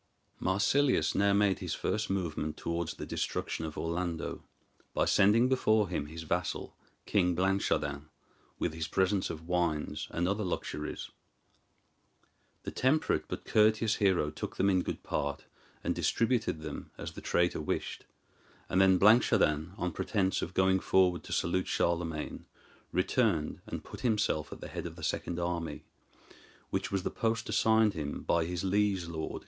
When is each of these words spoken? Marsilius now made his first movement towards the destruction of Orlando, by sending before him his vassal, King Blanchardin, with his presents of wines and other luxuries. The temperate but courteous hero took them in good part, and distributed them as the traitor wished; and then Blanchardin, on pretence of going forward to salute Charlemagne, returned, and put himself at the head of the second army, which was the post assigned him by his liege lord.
Marsilius 0.39 1.13
now 1.13 1.31
made 1.31 1.59
his 1.59 1.75
first 1.75 2.09
movement 2.09 2.57
towards 2.57 2.95
the 2.95 3.05
destruction 3.05 3.65
of 3.65 3.77
Orlando, 3.77 4.43
by 4.95 5.05
sending 5.05 5.47
before 5.47 5.89
him 5.89 6.07
his 6.07 6.23
vassal, 6.23 6.75
King 7.05 7.35
Blanchardin, 7.35 8.09
with 8.57 8.73
his 8.73 8.87
presents 8.87 9.29
of 9.29 9.45
wines 9.47 10.07
and 10.09 10.27
other 10.27 10.43
luxuries. 10.43 11.11
The 12.63 12.71
temperate 12.71 13.25
but 13.27 13.45
courteous 13.45 13.97
hero 13.97 14.31
took 14.31 14.55
them 14.55 14.71
in 14.71 14.81
good 14.81 15.03
part, 15.03 15.45
and 15.83 15.93
distributed 15.93 16.61
them 16.61 16.89
as 16.97 17.11
the 17.11 17.21
traitor 17.21 17.61
wished; 17.61 18.05
and 18.69 18.81
then 18.81 18.97
Blanchardin, 18.97 19.73
on 19.77 19.91
pretence 19.91 20.41
of 20.41 20.55
going 20.55 20.79
forward 20.79 21.23
to 21.25 21.31
salute 21.31 21.67
Charlemagne, 21.67 22.47
returned, 22.91 23.61
and 23.67 23.83
put 23.83 23.99
himself 24.01 24.51
at 24.51 24.61
the 24.61 24.67
head 24.67 24.87
of 24.87 24.95
the 24.95 25.03
second 25.03 25.37
army, 25.39 25.83
which 26.71 26.91
was 26.91 27.03
the 27.03 27.11
post 27.11 27.49
assigned 27.49 27.93
him 27.93 28.23
by 28.23 28.45
his 28.45 28.63
liege 28.63 29.05
lord. 29.07 29.39